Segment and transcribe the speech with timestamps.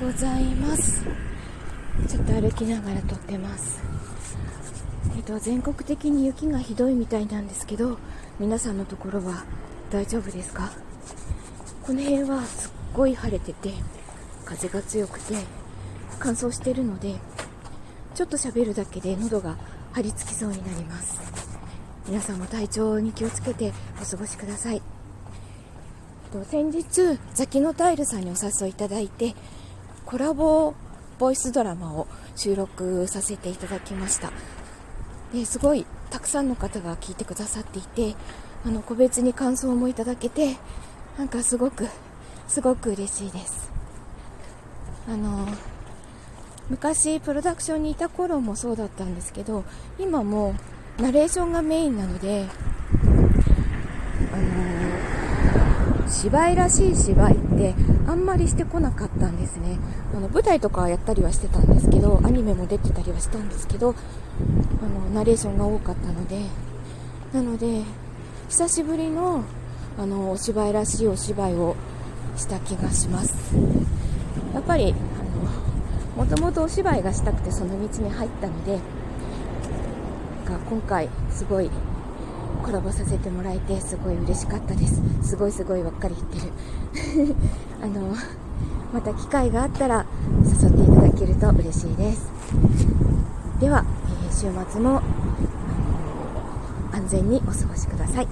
[0.00, 1.04] ございます。
[2.08, 3.82] ちょっと歩きながら撮ってます。
[5.14, 7.98] えっと全国的に雪がひどいみたいなんですけど
[8.38, 9.44] 皆さんのところは
[9.90, 10.70] 大丈夫ですか？
[11.82, 13.74] この辺はすっごい晴れてて
[14.46, 15.34] 風が強くて
[16.18, 17.16] 乾燥してるので
[18.14, 19.58] ちょっと喋るだけで喉が
[19.92, 21.20] 張り付きそうになります。
[22.08, 24.80] 皆さんも体調に気をつけてお過ごしください。
[26.48, 29.34] 先日ザキノタイルさんにお誘いいただいて
[30.10, 30.74] コラボ
[31.20, 34.32] ボイスドラマを収録させていただきました。
[35.32, 38.16] ですごいたくさんの方が聞いてくださっていて
[38.66, 40.56] あの個別に感想もいただけて
[41.16, 41.86] なんかすごく
[42.48, 43.70] すごく嬉しいです。
[45.08, 45.46] あの
[46.68, 49.62] 昔プロダクションにいた頃もそうだったんですけど
[49.96, 50.56] 今も
[50.98, 52.46] ナレーションがメインなので
[54.32, 54.89] あの
[56.20, 57.74] 芝居らしい芝居って
[58.06, 59.78] あんまりしてこなかったんですね。
[60.14, 63.92] あの舞台とかやったりはしてたんですけどアニメも出てたりはしたんですけどあ
[64.86, 66.42] のナレーションが多かったので
[67.32, 67.84] なので
[68.50, 69.44] 久しぶりの
[69.98, 71.74] あのお芝居らしいお芝居を
[72.36, 73.34] した気がします。
[74.52, 74.94] やっぱり
[76.14, 78.78] もともとお芝居がしたくてその道に入ったので
[80.68, 81.70] 今回すごい
[82.60, 85.00] コラボさせてもらえてすごい嬉しかったです。
[85.22, 87.34] すごいすごいばっかり言ってる。
[87.82, 88.14] あの
[88.92, 90.04] また機会があったら
[90.44, 92.30] 誘っていただけると嬉しいです。
[93.60, 93.84] では、
[94.24, 95.00] えー、週末も
[96.92, 98.28] 安全にお過ごしください。